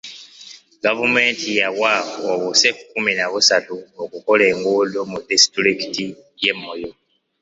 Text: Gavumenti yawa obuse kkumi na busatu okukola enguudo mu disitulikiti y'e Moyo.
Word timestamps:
Gavumenti 0.83 1.47
yawa 1.59 1.93
obuse 2.31 2.69
kkumi 2.77 3.11
na 3.17 3.25
busatu 3.31 3.75
okukola 4.03 4.43
enguudo 4.51 4.99
mu 5.11 5.17
disitulikiti 5.29 6.05
y'e 6.41 6.53
Moyo. 6.61 6.91